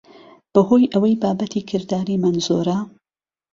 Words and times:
بههۆی 0.53 0.91
ئهوهی 0.93 1.15
بابهتی 1.21 1.61
کرداریمان 1.69 2.35
زۆره 2.47 2.77